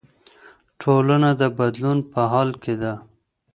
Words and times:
ټولنه 0.81 1.29
د 1.41 1.43
بدلون 1.57 1.97
په 2.11 2.21
حال 2.31 2.49
کې 2.63 2.73
ده. 2.81 2.93